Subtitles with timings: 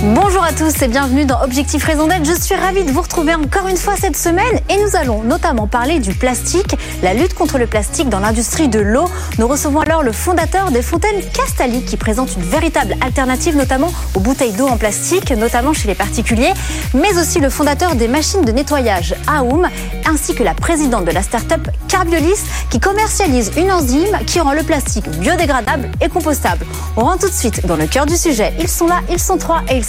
[0.00, 2.24] Bonjour à tous et bienvenue dans Objectif Raison d'être.
[2.24, 5.66] Je suis ravie de vous retrouver encore une fois cette semaine et nous allons notamment
[5.66, 9.10] parler du plastique, la lutte contre le plastique dans l'industrie de l'eau.
[9.40, 14.20] Nous recevons alors le fondateur des fontaines Castali qui présente une véritable alternative notamment aux
[14.20, 16.52] bouteilles d'eau en plastique, notamment chez les particuliers,
[16.94, 19.66] mais aussi le fondateur des machines de nettoyage Aoum
[20.08, 24.62] ainsi que la présidente de la start-up Carbiolis qui commercialise une enzyme qui rend le
[24.62, 26.64] plastique biodégradable et compostable.
[26.96, 28.52] On rentre tout de suite dans le cœur du sujet.
[28.60, 29.88] Ils sont là, ils sont trois et ils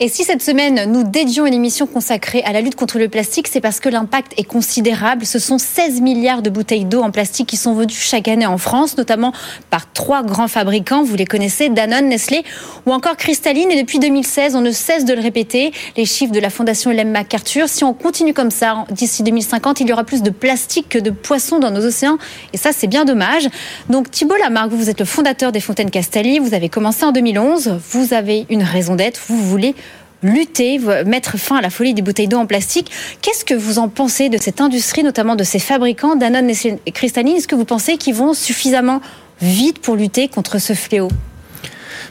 [0.00, 3.48] Et si cette semaine, nous dédions une émission consacrée à la lutte contre le plastique,
[3.48, 5.26] c'est parce que l'impact est considérable.
[5.26, 8.58] Ce sont 16 milliards de bouteilles d'eau en plastique qui sont vendues chaque année en
[8.58, 9.32] France, notamment
[9.70, 11.02] par trois grands fabricants.
[11.02, 12.44] Vous les connaissez, Danone, Nestlé
[12.86, 13.72] ou encore Cristalline.
[13.72, 15.72] Et depuis 2016, on ne cesse de le répéter.
[15.96, 17.68] Les chiffres de la Fondation Ellen MacArthur.
[17.68, 21.10] Si on continue comme ça, d'ici 2050, il y aura plus de plastique que de
[21.10, 22.18] poissons dans nos océans.
[22.52, 23.48] Et ça, c'est bien dommage.
[23.90, 26.38] Donc, Thibault Lamarck, vous, êtes le fondateur des Fontaines Castali.
[26.38, 27.80] Vous avez commencé en 2011.
[27.90, 29.22] Vous avez une raison d'être.
[29.26, 29.74] Vous voulez
[30.22, 32.90] lutter, mettre fin à la folie des bouteilles d'eau en plastique.
[33.22, 37.36] Qu'est-ce que vous en pensez de cette industrie, notamment de ces fabricants, Danone et Cristalline
[37.36, 39.00] Est-ce que vous pensez qu'ils vont suffisamment
[39.40, 41.08] vite pour lutter contre ce fléau?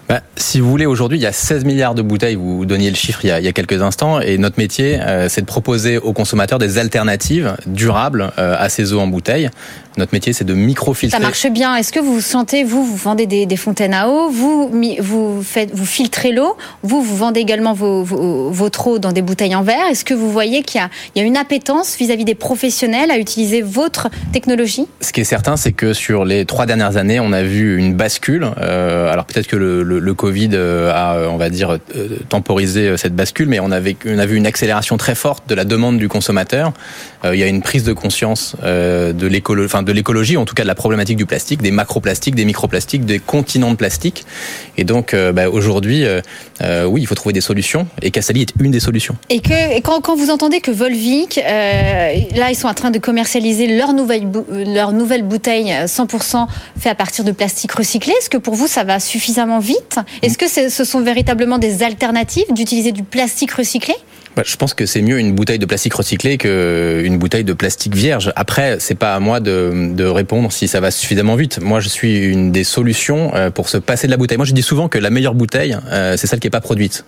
[0.08, 2.96] Bah, si vous voulez, aujourd'hui, il y a 16 milliards de bouteilles, vous donniez le
[2.96, 5.46] chiffre il y a, il y a quelques instants, et notre métier, euh, c'est de
[5.46, 9.50] proposer aux consommateurs des alternatives durables euh, à ces eaux en bouteille.
[9.98, 11.18] Notre métier, c'est de microfiltrer.
[11.18, 11.76] Ça marche bien.
[11.76, 15.74] Est-ce que vous sentez, vous, vous vendez des, des fontaines à eau, vous, vous, faites,
[15.74, 19.64] vous filtrez l'eau, vous, vous vendez également vos, vos, votre eau dans des bouteilles en
[19.64, 19.88] verre.
[19.90, 23.62] Est-ce que vous voyez qu'il y y a une appétence vis-à-vis des professionnels à utiliser
[23.62, 24.88] votre technologie?
[25.02, 27.96] Ce qui est certain, c'est que sur les trois dernières années, on a vu une
[27.96, 28.48] bascule.
[28.60, 31.78] Euh, alors peut-être que le, le, le, Covid a, on va dire,
[32.30, 35.66] temporisé cette bascule, mais on, avait, on a vu une accélération très forte de la
[35.66, 36.74] demande du consommateur.
[37.26, 40.46] Euh, il y a une prise de conscience euh, de l'écologie, enfin de l'écologie, en
[40.46, 44.26] tout cas de la problématique du plastique, des macroplastiques, des microplastiques, des continents de plastique.
[44.78, 46.06] Et donc euh, bah, aujourd'hui,
[46.86, 47.88] oui, il faut trouver des solutions.
[48.02, 49.16] Et Cassali est une des solutions.
[49.30, 53.00] Et que et quand, quand, vous entendez que Volvic, là, ils sont en train de
[53.00, 58.38] commercialiser leur nouvelle leur nouvelle bouteille 100% fait à partir de plastique recyclé, est-ce que
[58.38, 60.00] pour vous ça va suffisamment vite?
[60.22, 63.96] Est-ce que ce sont véritablement des alternatives d'utiliser du plastique recyclé?
[64.46, 68.32] Je pense que c'est mieux une bouteille de plastique recyclé qu'une bouteille de plastique vierge.
[68.36, 71.60] Après, c'est pas à moi de, de, répondre si ça va suffisamment vite.
[71.62, 74.38] Moi, je suis une des solutions euh, pour se passer de la bouteille.
[74.38, 77.06] Moi, je dis souvent que la meilleure bouteille, euh, c'est celle qui est pas produite.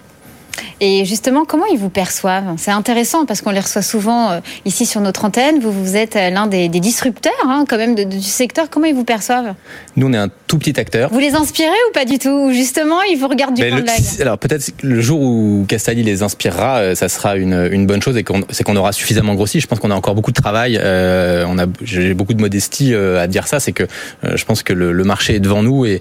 [0.82, 2.54] Et justement, comment ils vous perçoivent?
[2.58, 5.60] C'est intéressant parce qu'on les reçoit souvent euh, ici sur notre antenne.
[5.60, 8.70] Vous, vous êtes l'un des, des, disrupteurs hein, quand même de, de, du secteur.
[8.70, 9.54] Comment ils vous perçoivent?
[9.96, 11.10] Nous, on est un tout petit acteur.
[11.12, 12.30] Vous les inspirez ou pas du tout?
[12.30, 14.22] Ou justement, ils vous regardent du coin de l'œil?
[14.22, 18.18] Alors peut-être le jour où Castali les inspirera, euh, ça sera une, une bonne chose
[18.18, 19.60] et qu'on, c'est qu'on aura suffisamment grossi.
[19.60, 20.80] Je pense qu'on a encore beaucoup de travail.
[20.82, 23.60] Euh, on a, j'ai beaucoup de modestie euh, à dire ça.
[23.60, 23.84] C'est que
[24.24, 26.00] euh, je pense que le, le, marché est devant nous et,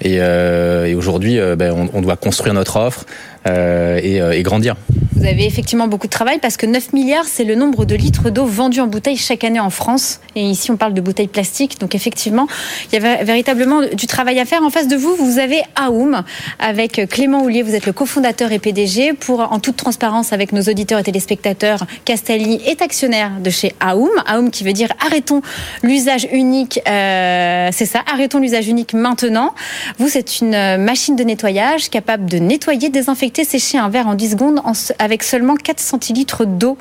[0.00, 3.04] et, euh, et aujourd'hui, ben, on, doit construire notre offre
[3.46, 4.76] et, et grandir.
[5.20, 8.30] Vous avez effectivement beaucoup de travail parce que 9 milliards, c'est le nombre de litres
[8.30, 10.18] d'eau vendus en bouteille chaque année en France.
[10.34, 11.78] Et ici, on parle de bouteilles plastiques.
[11.78, 12.46] Donc effectivement,
[12.90, 14.62] il y a véritablement du travail à faire.
[14.62, 16.22] En face de vous, vous avez Aoum
[16.58, 17.62] avec Clément Houlier.
[17.62, 19.12] Vous êtes le cofondateur et PDG.
[19.12, 24.08] Pour, en toute transparence avec nos auditeurs et téléspectateurs, Castelli est actionnaire de chez Aoum.
[24.26, 25.42] Aoum qui veut dire arrêtons
[25.82, 26.80] l'usage unique.
[26.88, 29.54] Euh, c'est ça, arrêtons l'usage unique maintenant.
[29.98, 34.30] Vous, c'est une machine de nettoyage capable de nettoyer, désinfecter, sécher un verre en 10
[34.30, 34.62] secondes
[34.98, 36.78] avec seulement 4 centilitres d'eau.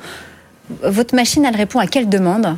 [0.84, 2.56] Votre machine, elle répond à quelle demande?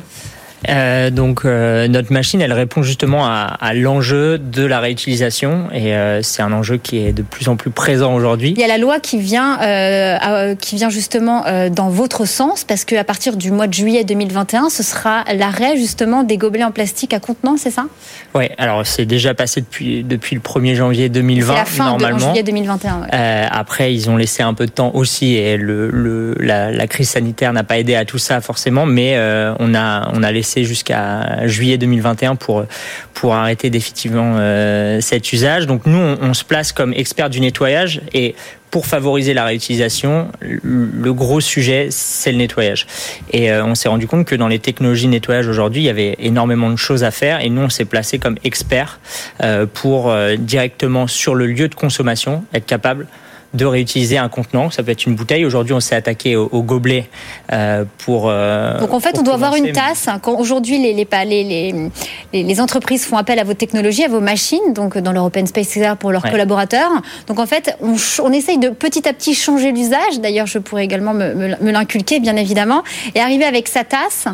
[0.68, 5.94] Euh, donc euh, notre machine, elle répond justement à, à l'enjeu de la réutilisation et
[5.94, 8.54] euh, c'est un enjeu qui est de plus en plus présent aujourd'hui.
[8.56, 9.58] Il y a la loi qui vient,
[10.60, 14.82] qui vient justement dans votre sens parce qu'à partir du mois de juillet 2021, ce
[14.82, 17.86] sera l'arrêt justement des gobelets en plastique à contenant, c'est ça?
[18.34, 22.18] Oui, alors c'est déjà passé depuis depuis le 1er janvier 2020 la fin normalement.
[22.18, 23.00] De juillet 2021.
[23.00, 23.08] Ouais.
[23.50, 27.10] après, ils ont laissé un peu de temps aussi et le, le la, la, crise
[27.10, 29.16] sanitaire n'a pas aidé à tout ça forcément, mais
[29.58, 32.64] on a on a laissé jusqu'à juillet 2021 pour
[33.22, 35.66] pour arrêter définitivement euh, cet usage.
[35.66, 38.34] Donc nous, on, se place comme expert du nettoyage et
[38.72, 42.86] pour favoriser la réutilisation, le gros sujet, c'est le nettoyage.
[43.30, 45.90] Et euh, on s'est rendu compte que dans les technologies de nettoyage aujourd'hui, il y
[45.90, 47.44] avait énormément de choses à faire.
[47.44, 48.98] Et nous, on s'est placé comme expert
[49.42, 53.06] euh, pour directement sur le lieu de consommation être capable
[53.54, 54.70] de réutiliser un contenant.
[54.70, 55.44] Ça peut être une bouteille.
[55.44, 57.08] Aujourd'hui, on s'est attaqué au, gobelet
[57.98, 58.22] pour.
[58.22, 60.08] Donc en fait, on doit avoir une tasse.
[60.22, 61.44] Quand aujourd'hui les les,
[62.32, 65.46] les, les, entreprises font appel à vos technologies, à vos machines, donc dans leur Open
[65.46, 66.90] Space pour leurs collaborateurs.
[67.26, 70.20] Donc en fait, on, on, essaye de petit à petit changer l'usage.
[70.20, 72.82] D'ailleurs, je pourrais également me, me, l'inculquer, bien évidemment,
[73.14, 74.26] et arriver avec sa tasse.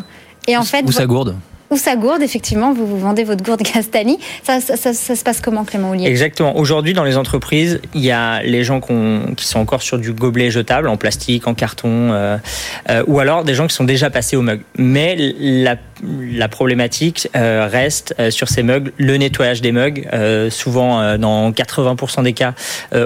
[0.47, 1.35] Et en fait, ou sa gourde?
[1.69, 4.19] Ou sa gourde, effectivement, vous vous vendez votre gourde Castani.
[4.43, 6.57] Ça, ça, ça, se passe comment, Clément Ollier Exactement.
[6.57, 10.51] Aujourd'hui, dans les entreprises, il y a les gens qui sont encore sur du gobelet
[10.51, 12.37] jetable, en plastique, en carton, euh,
[12.89, 14.61] euh, ou alors des gens qui sont déjà passés au mug.
[14.77, 20.49] Mais la, la problématique euh, reste euh, sur ces mugs le nettoyage des mugs, euh,
[20.49, 22.53] souvent dans 80% des cas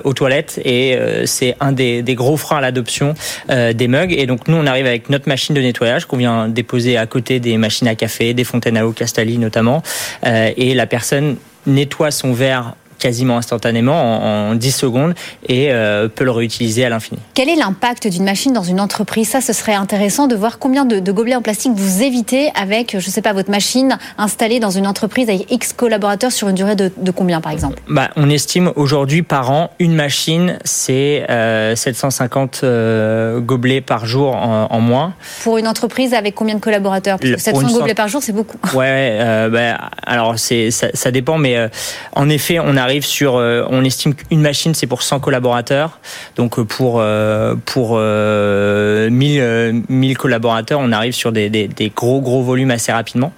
[0.03, 3.13] aux toilettes, et c'est un des, des, gros freins à l'adoption
[3.49, 4.13] des mugs.
[4.13, 7.39] Et donc nous, on arrive avec notre machine de nettoyage qu'on vient déposer à côté
[7.39, 9.81] des machines à café, des fontaines à eau Castali notamment,
[10.25, 15.13] et la personne nettoie son verre quasiment instantanément en, 10 secondes
[15.47, 17.19] et euh, peut le réutiliser à l'infini.
[17.33, 19.29] Quel est l'impact d'une machine dans une entreprise?
[19.29, 23.05] Ça, ce serait intéressant de voir combien de, gobelets en plastique vous évitez avec, je
[23.05, 26.75] ne sais pas, votre machine installée dans une entreprise avec X collaborateurs sur une durée
[26.75, 27.79] de, combien, par exemple?
[27.87, 31.25] Bah, On estime aujourd'hui par an, une machine, c'est
[31.75, 35.13] 750 euh, euh, gobelets par jour en, moins.
[35.43, 37.19] Pour une entreprise avec combien de collaborateurs?
[37.19, 38.57] Parce que 700 gobelets par jour, c'est beaucoup.
[38.73, 39.17] Ouais,
[39.51, 40.55] bah, alors ça,
[40.93, 41.57] ça, dépend, mais
[42.15, 45.99] en effet, on arrive sur, euh, on estime qu'une machine c'est pour 100 collaborateurs.
[46.35, 52.21] Donc euh, pour euh, pour 1000 1000 collaborateurs, on arrive sur des, des, des, gros
[52.21, 53.31] gros volumes assez rapidement.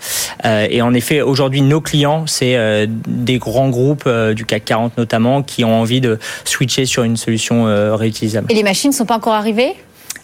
[0.44, 5.64] et en effet, aujourd'hui, nos clients c'est des grands groupes du CAC 40 notamment qui
[5.64, 7.66] ont envie de switcher sur une solution
[7.96, 8.48] réutilisable.
[8.50, 9.74] Et les machines sont pas encore arrivées?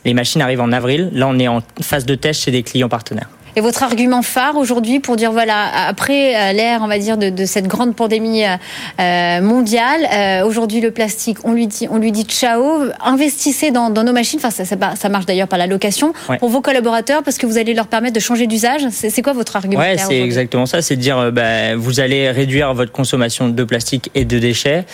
[0.03, 1.09] Les machines arrivent en avril.
[1.13, 3.29] Là, on est en phase de test chez des clients partenaires.
[3.56, 7.30] Et votre argument phare aujourd'hui pour dire voilà après euh, l'ère on va dire de,
[7.30, 8.56] de, cette grande pandémie euh,
[9.00, 12.63] euh mondiale euh, aujourd'hui le plastique on lui dit on lui dit ciao
[13.03, 14.39] investissez dans, dans nos machines.
[14.39, 17.57] Enfin ça, ça, ça marche d'ailleurs par la location pour vos collaborateurs parce que vous
[17.57, 18.81] allez leur permettre de changer d'usage.
[18.92, 22.74] C'est quoi votre argument ouais c'est exactement ça c'est de dire bah, vous allez réduire
[22.74, 24.86] votre consommation de plastique et de déchets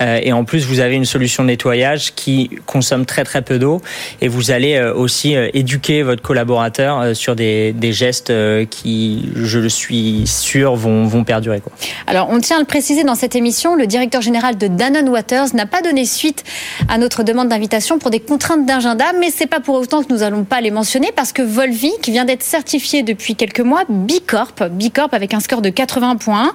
[0.00, 3.82] et en plus vous avez une solution de nettoyage qui consomme très très peu d'eau
[4.20, 9.68] et vous allez aussi éduquer votre collaborateur sur des, des gestes euh, qui, je le
[9.68, 11.60] suis sûr, vont, vont perdurer.
[11.60, 11.72] Quoi.
[12.06, 15.54] Alors, on tient à le préciser dans cette émission, le directeur général de Danone Waters
[15.54, 16.44] n'a pas donné suite
[16.88, 20.22] à notre demande d'invitation pour des contraintes d'agenda, mais c'est pas pour autant que nous
[20.22, 25.10] allons pas les mentionner parce que Volvic vient d'être certifié depuis quelques mois Bicorp, Bicorp
[25.12, 26.52] avec un score de 80 points.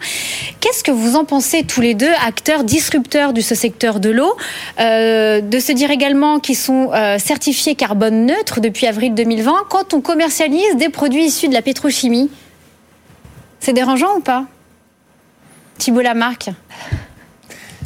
[0.60, 4.36] Qu'est-ce que vous en pensez tous les deux, acteurs disrupteurs de ce secteur de l'eau,
[4.80, 9.94] euh, de se dire également qu'ils sont euh, certifiés carbone neutre depuis avril 2020 quand
[9.94, 12.30] on commercialise des produits issus de la pétrochimie.
[13.60, 14.46] C'est dérangeant ou pas?
[15.78, 16.50] Thibault Lamarck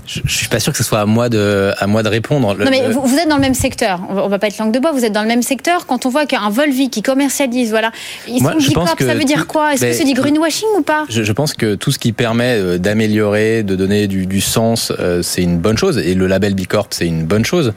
[0.06, 2.56] je, je suis pas sûr que ce soit à moi de, à moi de répondre.
[2.58, 4.02] non, mais vous, êtes dans le même secteur.
[4.10, 4.92] On va, pas être langue de bois.
[4.92, 5.86] Vous êtes dans le même secteur.
[5.86, 7.92] Quand on voit qu'un Volvi qui commercialise, voilà,
[8.28, 9.74] ils Moi, sont ça veut dire quoi?
[9.74, 11.06] Est-ce que c'est du greenwashing ou pas?
[11.10, 14.92] Je, je, pense que tout ce qui permet euh, d'améliorer, de donner du, du sens,
[15.00, 15.98] euh, c'est une bonne chose.
[15.98, 17.74] Et le label Bicorp, c'est une bonne chose.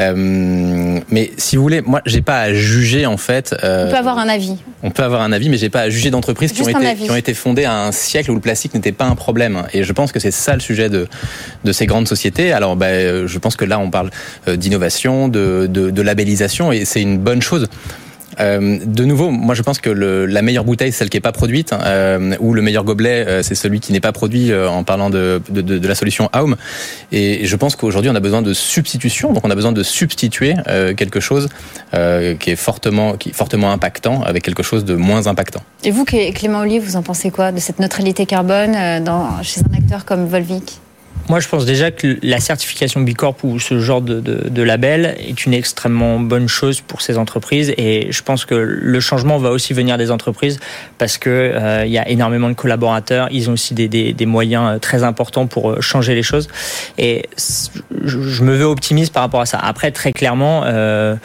[0.00, 3.54] Euh, mais si vous voulez, moi, j'ai pas à juger en fait.
[3.62, 4.56] Euh, on peut avoir un avis.
[4.82, 7.34] On peut avoir un avis, mais j'ai pas à juger d'entreprises qui qui ont été
[7.34, 9.64] fondées à un siècle où le plastique n'était pas un problème.
[9.72, 11.08] Et je pense que c'est ça le sujet de
[11.64, 12.52] de ces grandes sociétés.
[12.52, 14.10] Alors, ben, je pense que là, on parle
[14.48, 17.68] euh, d'innovation, de, labellisation, et c'est une bonne chose.
[18.40, 21.32] Euh, de nouveau, moi je pense que la meilleure bouteille, c'est celle qui est pas
[21.32, 24.84] produite, euh, ou le meilleur gobelet, euh, c'est celui qui n'est pas produit euh, en
[24.84, 26.56] parlant de, la solution Aum.
[27.10, 30.54] Et je pense qu'aujourd'hui, on a besoin de substitution, donc on a besoin de substituer
[30.68, 31.48] euh, quelque chose
[32.40, 33.16] qui est fortement,
[33.70, 35.62] impactant avec quelque chose de moins impactant.
[35.84, 38.74] Et vous, Clément Olivier, vous en pensez quoi de cette neutralité carbone
[39.42, 40.80] chez un acteur comme Volvic?
[41.28, 45.16] Moi, je pense déjà que la certification Bicorp ou ce genre de, de, de, label
[45.18, 47.72] est une extrêmement bonne chose pour ces entreprises.
[47.76, 50.58] Et je pense que le changement va aussi venir des entreprises
[50.98, 53.28] parce que euh, il y a énormément de collaborateurs.
[53.30, 56.48] Ils ont aussi des, des, des, moyens euh, très importants pour euh, changer les choses.
[56.98, 57.26] Et
[58.04, 59.58] je me veux optimiste par rapport à ça.
[59.58, 60.62] Après, très clairement.
[60.64, 61.16] Euh,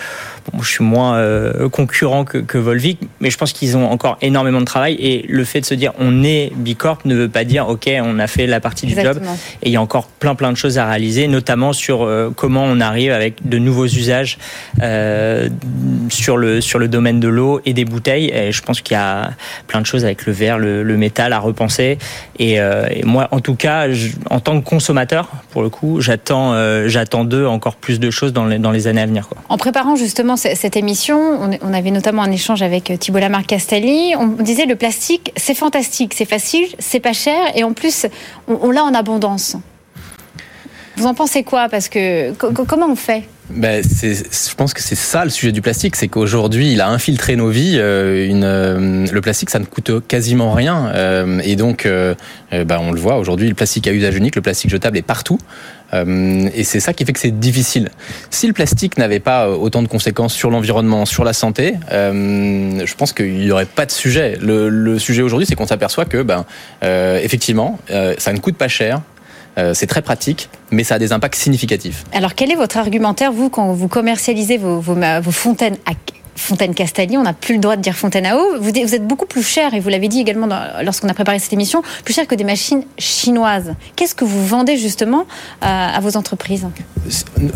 [0.61, 4.59] je suis moins euh, concurrent que, que, Volvic, mais je pense qu'ils ont encore énormément
[4.59, 4.95] de travail.
[4.99, 8.19] Et le fait de se dire on est Bicorp ne veut pas dire ok, on
[8.19, 9.19] a fait la partie du job.
[9.61, 12.63] Et il y a encore plein plein de choses à réaliser, notamment sur euh, comment
[12.63, 14.37] on arrive avec de nouveaux usages
[14.81, 15.49] euh,
[16.09, 18.31] sur le sur le domaine de l'eau et des bouteilles.
[18.33, 19.31] Et je pense qu'il y a
[19.67, 21.97] plein de choses avec le verre, le, le métal à repenser.
[22.39, 26.55] Et, et, moi, en tout cas, je, en tant que consommateur, pour le coup, j'attends
[26.87, 29.27] j'attends d'eux encore plus de choses dans les, dans les années à venir.
[29.27, 29.37] Quoi.
[29.49, 34.13] En préparant justement cette émission, on avait notamment un échange avec euh, Thibault Lamarck Castelli.
[34.17, 38.05] On disait le plastique, c'est fantastique, c'est facile, c'est pas cher et en plus,
[38.47, 39.57] on, l'a en abondance.
[40.95, 41.69] Vous en pensez quoi?
[41.69, 43.23] Parce que comment on fait?
[43.49, 47.35] Ben, je pense que c'est ça le sujet du plastique, c'est qu'aujourd'hui il a infiltré
[47.35, 47.77] nos vies.
[47.77, 50.91] Euh, euh, le plastique, ça ne coûte quasiment rien,
[51.43, 51.87] et donc,
[52.51, 55.37] ben, on le voit aujourd'hui, le plastique à usage unique, le plastique jetable est partout.
[55.93, 57.89] Et c'est ça qui fait que c'est difficile.
[58.29, 63.13] Si le plastique n'avait pas autant de conséquences sur l'environnement, sur la santé, je pense
[63.13, 64.37] qu'il n'y aurait pas de sujet.
[64.41, 66.45] Le, sujet aujourd'hui, c'est qu'on s'aperçoit que, ben,
[66.81, 67.79] effectivement,
[68.17, 69.01] ça ne coûte pas cher,
[69.57, 72.03] euh, c'est très pratique, mais ça a des impacts significatifs.
[72.13, 74.81] Alors quel est votre argumentaire, vous, quand vous commercialisez vos
[75.31, 75.93] fontaines à
[76.37, 78.59] Fontaine Castaldi, on n'a plus le droit de dire fontaine à eau.
[78.61, 80.47] Vous, êtes beaucoup plus cher, et vous l'avez dit également
[80.83, 83.73] lorsqu'on a préparé cette émission, plus cher que des machines chinoises.
[83.95, 85.25] Qu'est-ce que vous vendez justement
[85.61, 86.67] à, vos entreprises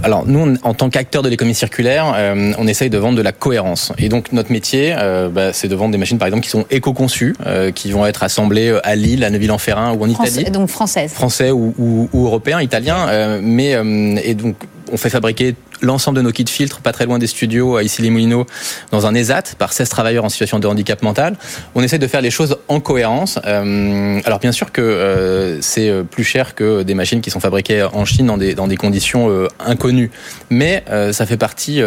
[0.04, 3.32] Alors nous, en tant qu'acteurs de l'économie circulaire, euh, on essaye de vendre de la
[3.32, 3.94] cohérence.
[4.00, 6.66] Et donc notre métier, euh, bah, c'est de vendre des machines par exemple qui sont
[6.72, 10.46] éco-conçues, euh, qui vont être assemblées à Lille, à Neuville-en-Ferrin ou en Italie.
[10.46, 11.14] Donc françaises.
[11.14, 13.40] Français ou, ou, ou européens, italiens.
[13.42, 13.78] mais
[14.24, 14.56] et donc
[14.92, 18.02] on fait fabriquer l'ensemble de nos kits filtres pas très loin des studios à issy
[18.02, 18.46] les moulineaux
[18.92, 21.36] dans un ESAT par 16 travailleurs en situation de handicap mental.
[21.76, 23.40] On essaie de faire les choses en cohérence.
[23.46, 27.40] Euh, alors bien sûr que euh, c'est euh, plus cher que des machines qui sont
[27.40, 30.12] fabriquées en Chine dans des, dans des conditions inconnues,
[30.50, 31.82] mais ça fait partie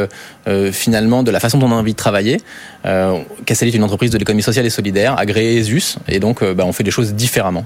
[0.72, 2.38] finalement de la façon dont on a envie de travailler.
[2.86, 6.72] Euh, est une entreprise de l'économie sociale et solidaire, agréée ESUS, et donc bah, on
[6.72, 7.64] fait des choses différemment.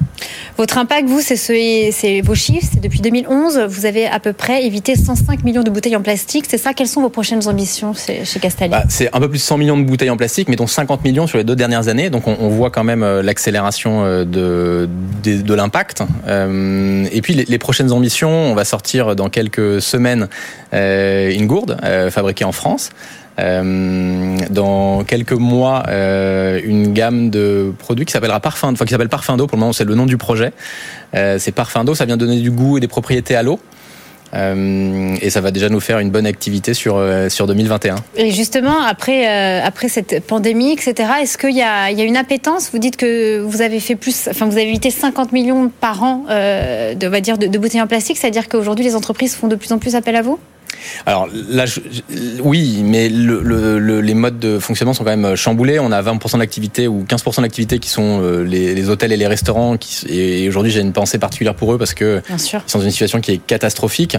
[0.56, 4.94] Votre impact, vous, c'est vos chiffres, c'est depuis 2011, vous avez à peu près évité
[4.94, 6.17] 105 millions de bouteilles en plastique
[6.48, 9.42] c'est ça Quelles sont vos prochaines ambitions chez Castelli bah, C'est un peu plus de
[9.42, 12.10] 100 millions de bouteilles en plastique, mais dont 50 millions sur les deux dernières années.
[12.10, 14.88] Donc on, voit quand même euh, l'accélération euh, de,
[15.22, 16.02] de, l'impact.
[16.26, 20.28] Euh, et puis les, prochaines ambitions, on va sortir dans quelques semaines
[20.72, 21.78] une gourde
[22.10, 22.90] fabriquée en France.
[23.38, 29.46] dans quelques mois une gamme de produits qui s'appellera Parfum, enfin qui s'appelle Parfum d'eau.
[29.46, 30.52] Pour le moment, c'est le nom du projet.
[31.12, 31.94] c'est Parfum d'eau.
[31.94, 33.60] Ça vient donner du goût et des propriétés à l'eau.
[34.34, 37.96] Euh, et ça va déjà nous faire une bonne activité sur, euh, sur 2021.
[38.16, 42.70] Et justement, après, euh, après cette pandémie, etc., est-ce qu'il y y a une appétence?
[42.72, 46.24] Vous dites que vous avez fait plus, enfin, vous avez évité 50 millions par an
[46.28, 49.78] de, va dire, de bouteilles en plastique, c'est-à-dire qu'aujourd'hui, les entreprises font de plus en
[49.78, 50.38] plus appel à vous?
[51.06, 51.64] Alors là,
[52.42, 55.78] oui, mais le, les modes de fonctionnement sont quand même chamboulés.
[55.78, 59.76] On a 20% d'activité ou 15% d'activité qui sont euh, les, hôtels et les restaurants.
[59.76, 62.90] Qui, et aujourd'hui, j'ai une pensée particulière pour eux parce que ils sont dans une
[62.90, 64.16] situation qui est catastrophique.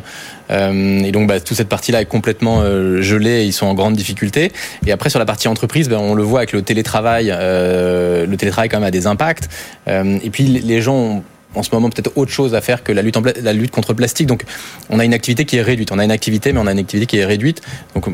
[0.52, 3.42] Euh, et donc, bah, toute cette partie-là est complètement euh, gelée.
[3.42, 4.52] Et ils sont en grande difficulté.
[4.86, 7.28] Et après, sur la partie entreprise, ben, on le voit avec le télétravail.
[7.28, 9.50] le télétravail quand même a des impacts.
[9.88, 11.24] et puis, les gens ont
[11.56, 13.92] en ce moment peut-être autre chose à faire que la lutte, en la lutte contre
[13.92, 14.28] le plastique.
[14.28, 14.44] Donc
[14.90, 15.92] on a une activité qui est réduite.
[15.92, 17.62] On a une activité, mais on a une activité qui est réduite.
[17.96, 18.06] Donc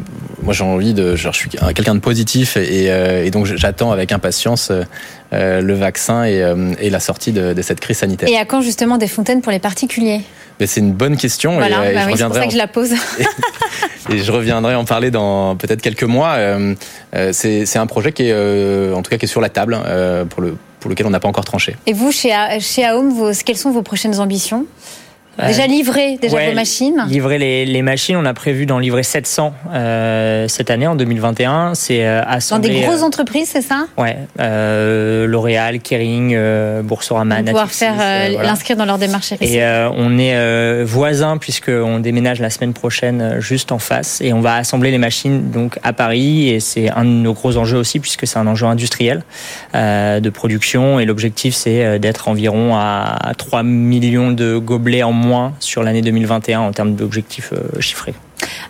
[0.42, 4.12] moi j'ai envie de, je suis quelqu'un de positif et, euh, et donc j'attends avec
[4.12, 4.72] impatience
[5.34, 8.30] euh, le vaccin et, euh, et, la sortie de, de, cette crise sanitaire.
[8.30, 10.22] Et à quand justement des fontaines pour les particuliers?
[10.63, 11.56] C'est une bonne question.
[11.56, 12.94] Voilà, et, bah oui, c'est pour ça que je la pose.
[14.10, 16.38] et, je reviendrai en parler dans peut-être quelques mois.
[17.34, 19.77] c'est un projet qui est, en tout cas, qui est sur la table
[20.30, 21.75] pour le pour lequel on n'a pas encore tranché.
[21.88, 24.68] Et vous, chez, chez Aom, quelles sont vos prochaines ambitions?
[25.44, 29.54] Déjà livré déjà vos machines Livrer les, les, machines, on a prévu d'en livrer 700
[29.74, 31.75] euh, cette année en 2021.
[31.75, 33.88] C'est euh, Dans des grosses euh, entreprises, c'est ça?
[33.98, 36.38] Ouais, euh, L'Oréal, Kering,
[36.84, 37.96] Boursorama, Pouvoir faire
[38.44, 43.80] l'inscrire dans leur démarche Et on est voisins puisqu'on déménage la semaine prochaine juste en
[43.80, 44.22] face.
[44.22, 46.50] Et on va assembler les machines donc à Paris.
[46.50, 49.24] Et c'est un de nos gros enjeux aussi puisque c'est un enjeu industriel
[49.74, 51.00] de production.
[51.00, 55.25] Et l'objectif c'est d'être environ à 3 millions de gobelets en moins
[55.60, 58.13] sur l'année 2021 en termes d'objectifs euh, chiffrés.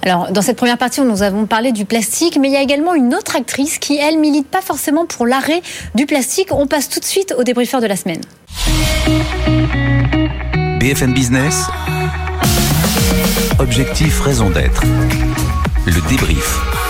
[0.03, 2.93] Alors, dans cette première partie, nous avons parlé du plastique, mais il y a également
[2.93, 5.61] une autre actrice qui, elle, milite pas forcément pour l'arrêt
[5.95, 6.49] du plastique.
[6.51, 8.21] On passe tout de suite au débriefeur de la semaine.
[10.79, 11.65] BFM Business.
[13.59, 14.83] Objectif, raison d'être.
[15.85, 16.84] Le débrief.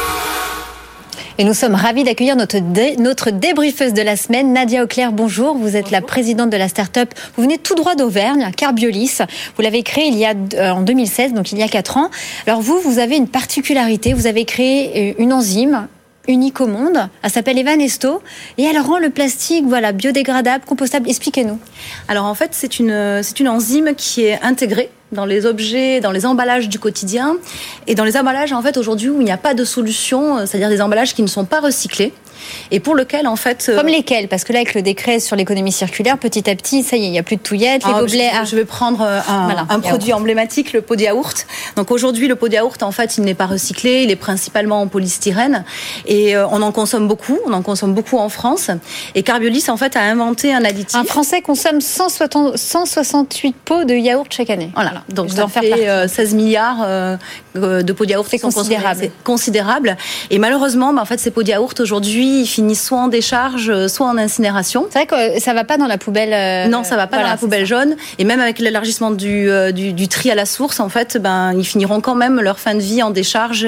[1.37, 2.59] Et nous sommes ravis d'accueillir notre,
[3.01, 5.11] notre débriefeuse de la semaine, Nadia Auclair.
[5.11, 7.09] Bonjour, vous êtes la présidente de la start-up.
[7.35, 9.17] Vous venez tout droit d'Auvergne, Carbiolis.
[9.57, 12.09] Vous l'avez créé il y a, euh, en 2016, donc il y a 4 ans.
[12.47, 14.13] Alors vous, vous avez une particularité.
[14.13, 15.89] Vous avez créé euh, une enzyme
[16.29, 17.09] unique au monde.
[17.21, 18.21] Elle s'appelle Evanesto
[18.57, 21.09] et elle rend le plastique voilà biodégradable, compostable.
[21.09, 21.59] Expliquez-nous.
[22.07, 26.11] Alors en fait, c'est une c'est une enzyme qui est intégrée dans les objets, dans
[26.11, 27.37] les emballages du quotidien
[27.87, 30.45] et dans les emballages en fait aujourd'hui où il n'y a pas de solution, euh,
[30.45, 32.13] c'est-à-dire des emballages qui ne sont pas recyclés.
[32.71, 33.71] Et pour lequel en fait.
[33.75, 36.97] Comme lesquels Parce que là, avec le décret sur l'économie circulaire, petit à petit, ça
[36.97, 38.31] y est, il n'y a plus de touillettes, les Ah, gobelets.
[38.43, 41.45] Je, je vais prendre un, Voilà, un produit emblématique, le pot de yaourt.
[41.75, 44.81] Donc aujourd'hui, le pot de yaourt, en fait, il n'est pas recyclé, il est principalement
[44.81, 45.63] en polystyrène
[46.05, 47.37] et euh, on en consomme beaucoup.
[47.45, 48.69] On en consomme beaucoup en France.
[49.15, 50.95] Et Carbiolis, en fait, a inventé un additif.
[50.99, 54.69] Un Français consomme 160 168 pots de yaourt chaque année.
[54.75, 57.17] Voilà, donc Je ça en faire fait euh, 16 milliards euh,
[57.55, 58.75] euh, de pots de yaourt C'est consommés.
[58.75, 59.11] considérable.
[59.23, 59.97] Considérable.
[60.29, 63.69] Et malheureusement, bah, en fait, ces pots de yaourt aujourd'hui, ils finissent soit en décharge,
[63.69, 64.85] euh, soit en incinération.
[64.89, 66.33] C'est vrai que euh, ça va pas dans la poubelle.
[66.33, 67.75] euh, Non, ça va pas voilà, dans la poubelle ça.
[67.75, 67.95] jaune.
[68.19, 71.65] Et même avec l'élargissement du, du, du tri à la source, en fait, ben, ils
[71.65, 73.67] finiront quand même leur fin de vie en décharge.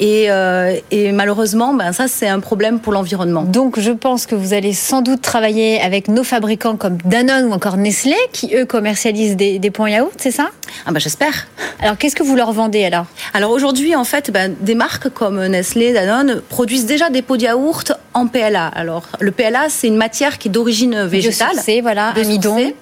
[0.00, 3.42] Et, euh, et malheureusement, ben, ça, c'est un problème pour l'environnement.
[3.42, 7.52] Donc, je pense que vous allez sans doute travailler avec nos fabricants comme Danone ou
[7.52, 10.48] encore Nestlé, qui eux commercialisent des, des points yaourt, c'est ça?
[10.86, 11.48] Ah ben, j'espère.
[11.80, 13.06] Alors, qu'est-ce que vous leur vendez alors?
[13.34, 17.42] Alors aujourd'hui, en fait, ben, des marques comme Nestlé, Danone produisent déjà des pots de
[17.42, 18.66] yaourt en PLA.
[18.68, 21.56] Alors le PLA, c'est une matière qui est d'origine végétale.
[21.82, 22.54] Voilà, amidon.
[22.56, 22.76] biosourcée.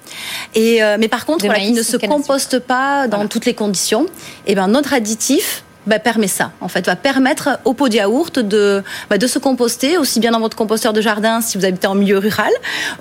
[0.55, 3.29] Et euh, mais par contre, De voilà, qui ne se composte pas dans Voilà.
[3.29, 4.05] toutes les conditions.
[4.45, 5.63] Et ben notre additif.
[5.87, 9.39] Bah, permet ça, en fait, va permettre au pot de yaourt de, bah, de se
[9.39, 12.51] composter, aussi bien dans votre composteur de jardin si vous habitez en milieu rural,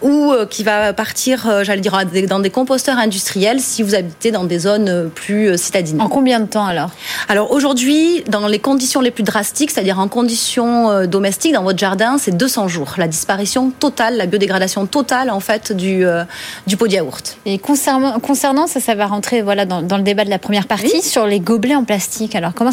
[0.02, 4.30] ou euh, qui va partir, euh, j'allais dire, dans des composteurs industriels si vous habitez
[4.30, 6.00] dans des zones euh, plus citadines.
[6.00, 6.90] En combien de temps alors?
[7.28, 12.16] Alors aujourd'hui, dans les conditions les plus drastiques, c'est-à-dire en conditions domestiques dans votre jardin,
[12.18, 12.94] c'est 200 jours.
[12.96, 16.24] La disparition totale, la biodégradation totale en fait du, euh,
[16.66, 17.38] du pot de yaourt.
[17.46, 20.66] Et concernant, concernant ça, ça va rentrer voilà dans, dans le débat de la première
[20.66, 22.34] partie sur les gobelets en plastique.
[22.34, 22.72] Alors, comment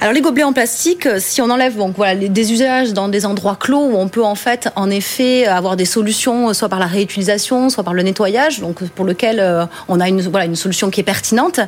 [0.00, 3.24] Alors les gobelets en plastique, euh, si on enlève donc voilà des usages dans des
[3.26, 6.78] endroits clos où on peut en fait en effet avoir des solutions euh, soit par
[6.78, 10.44] la réutilisation, soit par le nettoyage, donc euh, pour lequel euh, on a une voilà
[10.44, 11.60] une solution qui est pertinente.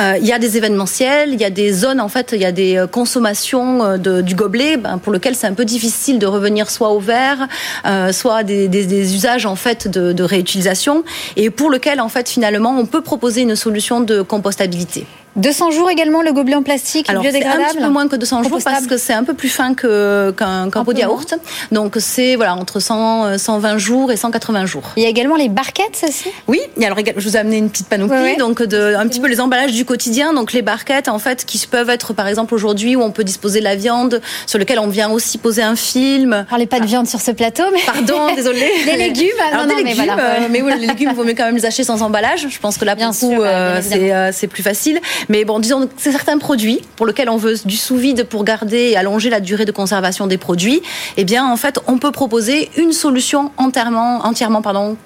[0.00, 2.44] Euh, il y a des événementiels, il y a des zones en fait, il y
[2.44, 6.18] a des euh, consommations euh, de- du gobelet ben, pour lequel c'est un peu difficile
[6.18, 7.48] de revenir soit au verre,
[7.86, 11.04] euh, soit des, des- des usages en fait de, de réutilisation
[11.36, 15.06] et pour lequel en fait finalement on peut proposer une solution de compostabilité.
[15.38, 18.42] 200 jours également le gobelet en plastique Alors, un biodégradable petit peu moins que 200
[18.44, 21.34] jours parce que c'est un peu plus fin qu'un Un pot de yaourt.
[21.72, 24.82] Donc, c'est voilà, entre 100, euh, 120 jours et 180 jours.
[24.96, 27.88] Il y a également les barquettes aussi Oui, alors je vous ai amené une petite
[27.88, 28.36] panoplie, Ouais, ouais.
[28.36, 31.58] donc de, un petit peu les emballages du quotidien, donc les barquettes en fait qui
[31.66, 34.88] peuvent être par exemple aujourd'hui où on peut disposer de la viande, sur lequel on
[34.88, 36.44] vient aussi poser un film.
[36.48, 38.68] Parlez pas de viande sur ce plateau, mais Pardon, désolé.
[38.86, 40.22] Les légumes, Alors, non, mais légumes, voilà.
[40.42, 42.46] euh, mais oui, les légumes, il vaut mieux quand même les acheter sans emballage.
[42.48, 44.62] Je pense que là, Bien pour le coup, sûr, euh, bien c'est euh, c'est plus
[44.62, 45.00] facile.
[45.28, 48.90] Mais bon, disons que c'est certains produits pour lesquels on veut du sous-vide pour garder
[48.90, 50.82] et allonger la durée de conservation des produits.
[51.16, 54.22] Eh bien, en fait, on peut proposer une solution entièrement,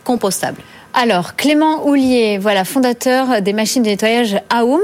[0.04, 0.62] compostable.
[0.94, 4.82] Alors, Clément Houlier, voilà, fondateur des machines de nettoyage Aoum.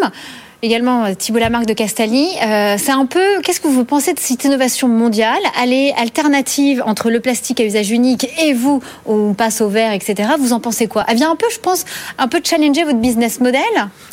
[0.61, 2.27] Également euh, Thibault Lamarque de Castalli.
[2.45, 5.39] Euh, c'est un peu, qu'est-ce que vous pensez de cette innovation mondiale?
[5.63, 9.93] Elle est alternative entre le plastique à usage unique et vous, on passe au verre,
[9.93, 10.31] etc.
[10.41, 11.05] Vous en pensez quoi?
[11.07, 11.85] Elle vient un peu, je pense,
[12.19, 13.61] un peu challenger votre business model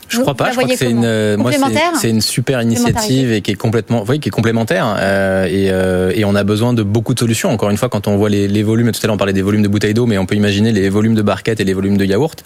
[0.07, 0.51] Je Vous- crois vous pas.
[0.51, 1.93] Je crois que c'est une, euh, moi, c'est- Complémentaire?
[1.99, 4.95] c'est une super initiative et qui est complètement, oui, qui est complémentaire.
[4.99, 7.49] euh, et, euh, et on a besoin de beaucoup de solutions.
[7.49, 9.41] Encore une fois, quand on voit les, les volumes, tout à l'heure on parlait des
[9.41, 11.97] volumes de bouteilles d'eau, mais on peut imaginer les volumes de barquettes et les volumes
[11.97, 12.43] de yaourt.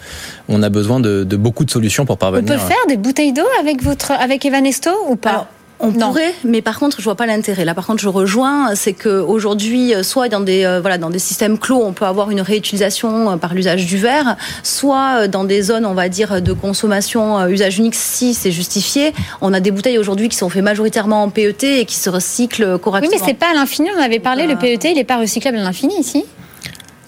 [0.48, 2.50] On a besoin de, de beaucoup de solutions pour On parvenir.
[2.54, 5.46] peut faire des bouteilles d'eau avec votre, avec Evanesto ou pas Alors,
[5.82, 6.08] on Non.
[6.08, 7.64] pourrait, mais par contre, je vois pas l'intérêt.
[7.64, 11.08] Là, par contre, je rejoins, c'est que aujourd'hui, euh, soit dans des euh, voilà dans
[11.08, 15.26] des systèmes clos, on peut avoir une réutilisation euh, par l'usage du verre, soit euh,
[15.26, 19.12] dans des zones, on va dire, de consommation usage unique, si c'est justifié.
[19.40, 22.72] On a des bouteilles aujourd'hui qui sont faites majoritairement en PET et qui se recyclent
[22.74, 23.16] Oui, correctement.
[23.18, 23.88] mais c'est pas à l'infini.
[23.96, 24.46] On avait parlé.
[24.46, 26.24] Le PET, il n'est pas recyclable à l'infini ici.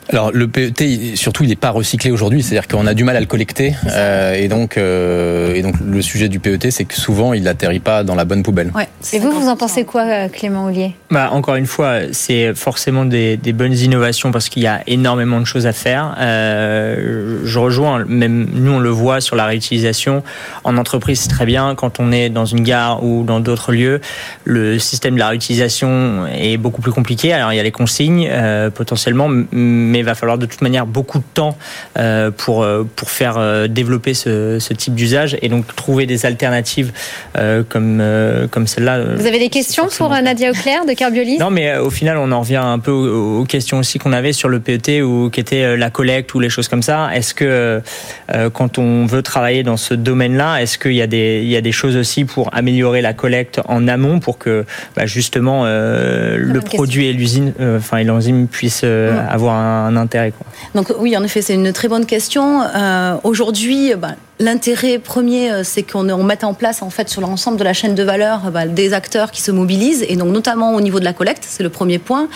[0.08, 3.20] Alors le PET, surtout, il n'est pas recyclé aujourd'hui, c'est-à-dire qu'on a du mal à
[3.20, 7.32] le collecter, euh, et donc euh, et donc le sujet du PET, c'est que souvent
[7.32, 8.70] il n'atterrit pas dans la bonne poubelle.
[8.74, 9.58] Ouais, Et vous, vous en 50%.
[9.58, 14.32] pensez quoi, euh, Clément Houlier Bah, encore une fois, c'est forcément des, des bonnes innovations
[14.32, 16.16] parce qu'il y a énormément de choses à faire.
[16.20, 20.22] Euh, je rejoins, même nous on le voit sur la réutilisation.
[20.64, 21.74] En entreprise, c'est très bien.
[21.74, 24.00] Quand on est dans une gare ou dans d'autres lieux,
[24.44, 27.32] le système de la réutilisation est beaucoup plus compliqué.
[27.32, 29.28] Alors il y a les consignes euh, potentiellement,
[29.92, 31.56] mais il va falloir de toute manière beaucoup de temps
[31.98, 36.26] euh, pour euh, pour faire euh, développer ce, ce type d'usage et donc trouver des
[36.26, 36.92] alternatives
[37.68, 38.02] comme
[38.50, 39.04] comme celle-là.
[39.16, 42.40] Vous avez des questions pour Nadia Auclair de Carbiolis non, mais au final, on en
[42.40, 45.90] revient un peu aux, questions aussi qu'on avait sur le PET ou qui était la
[45.90, 47.10] collecte ou les choses comme ça.
[47.14, 47.80] Est-ce que
[48.52, 51.60] quand on veut travailler dans ce domaine-là, est-ce qu'il y a des il y a
[51.60, 54.64] des choses aussi pour améliorer la collecte en amont pour que
[54.96, 59.18] bah, justement euh, le produit et l'usine, euh, enfin et l'enzyme puissent euh, Ouais.
[59.28, 60.32] avoir un, intérêt.
[60.74, 62.62] Donc oui, en effet, c'est une très bonne question.
[62.62, 67.56] Euh, Aujourd'hui, ben, l'intérêt premier, c'est qu'on on mette en place en fait sur l'ensemble
[67.56, 70.80] de la chaîne de valeur bah, des acteurs qui se mobilisent et donc notamment au
[70.80, 72.28] niveau de la collecte, c'est le premier point.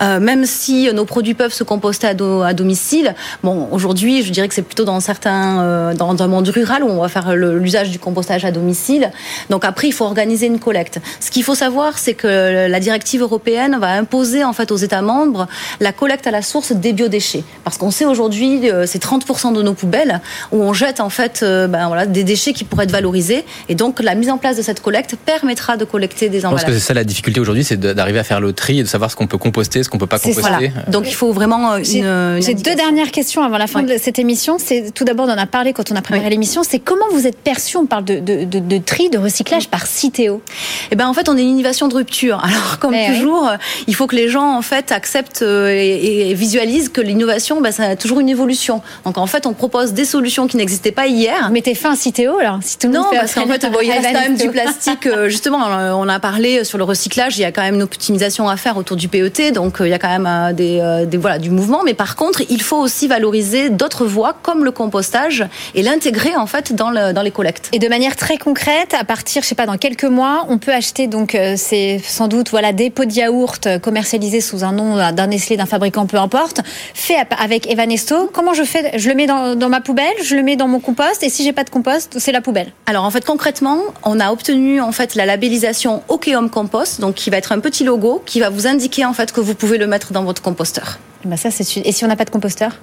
[0.00, 4.54] Euh, même si nos produits peuvent se composter à, domicile, bon aujourd'hui, je dirais que
[4.54, 7.98] c'est plutôt dans certains euh, dans un monde rural où on va faire l'usage du
[7.98, 9.10] compostage à domicile.
[9.50, 11.00] Donc après, il faut organiser une collecte.
[11.20, 15.02] Ce qu'il faut savoir, c'est que la directive européenne va imposer en fait aux États
[15.02, 15.46] membres
[15.80, 19.62] la collecte à la source des biodéchets, parce qu'on sait aujourd'hui euh, c'est 30% de
[19.62, 20.20] nos poubelles
[20.52, 23.74] où on jette en fait euh, ben, voilà, des déchets qui pourraient être valorisés, et
[23.74, 26.60] donc la mise en place de cette collecte permettra de collecter des emballages.
[26.60, 28.82] Je pense que c'est ça la difficulté aujourd'hui, c'est d'arriver à faire le tri et
[28.82, 30.40] de savoir ce qu'on peut composter, ce qu'on peut pas composter.
[30.40, 30.68] Voilà.
[30.88, 32.40] Donc il faut vraiment une.
[32.40, 34.58] J'ai deux dernières questions avant la fin de cette émission.
[34.58, 36.62] C'est tout d'abord, on en a parlé quand on a préparé l'émission.
[36.62, 37.76] C'est comment vous êtes perçu?
[37.76, 40.42] On parle de, de, de, de tri, de recyclage par Citeo.
[40.90, 42.40] Eh ben en fait, on est une innovation de rupture.
[42.44, 43.50] Alors comme eh toujours,
[43.86, 47.84] il faut que les gens en fait acceptent euh, et, visualisent que l'innovation, ben, ça
[47.84, 48.82] a toujours une évolution.
[49.04, 51.27] Donc en fait, on propose des solutions qui n'existaient pas hier.
[51.50, 52.58] Mettez fin à Citeo alors.
[52.62, 55.06] Si tout non, parce qu'en fait, bon, il reste quand même du plastique.
[55.06, 57.38] Euh, justement, euh, on a parlé sur le recyclage.
[57.38, 59.52] Il y a quand même une optimisation à faire autour du PET.
[59.52, 61.82] Donc il y a quand même des, des voilà du mouvement.
[61.84, 66.46] Mais par contre, il faut aussi valoriser d'autres voies comme le compostage et l'intégrer en
[66.46, 67.68] fait dans, le, dans les collectes.
[67.72, 70.72] Et de manière très concrète, à partir, je sais pas, dans quelques mois, on peut
[70.72, 74.72] acheter donc euh, c'est sans doute voilà des pots de yaourt euh, commercialisés sous un
[74.72, 76.62] nom d'un Nestlé, d'un fabricant, peu importe,
[76.94, 78.30] fait avec Evanesto.
[78.32, 78.98] Comment je fais?
[78.98, 81.44] Je le mets dans, dans, ma poubelle, je le mets dans mon compost, et si
[81.44, 82.72] j'ai pas de compost, c'est la poubelle.
[82.86, 87.30] Alors en fait concrètement, on a obtenu en fait la labellisation Okeum Compost, donc qui
[87.30, 89.86] va être un petit logo qui va vous indiquer en fait que vous pouvez le
[89.86, 90.98] mettre dans votre composteur.
[91.24, 92.76] Bah ça c'est et si on n'a pas de composteur?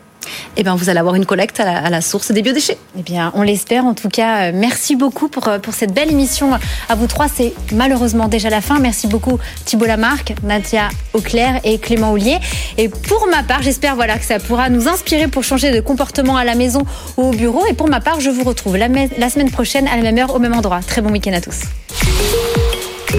[0.58, 2.78] Eh bien, vous allez avoir une collecte à la, source des biodéchets.
[2.98, 3.86] Eh bien, on l'espère.
[3.86, 6.52] En tout cas, euh, merci beaucoup pour, euh, pour cette belle émission.
[6.89, 8.80] À vous trois, c'est malheureusement déjà la fin.
[8.80, 12.38] Merci beaucoup Thibault Lamarck, Nadia Auclair et Clément Oulier.
[12.78, 16.38] Et pour ma part, j'espère voilà, que ça pourra nous inspirer pour changer de comportement
[16.38, 16.84] à la maison
[17.17, 17.65] ou au bureau.
[17.69, 20.36] Et pour ma part, je vous retrouve la, la semaine prochaine à la même heure,
[20.36, 20.80] au même endroit.
[20.86, 21.62] Très bon week-end à tous.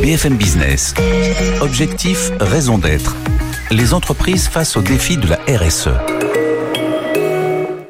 [0.03, 0.95] BFM Business.
[1.61, 3.17] Objectif, raison d'être.
[3.71, 5.89] Les entreprises face au défi de la RSE.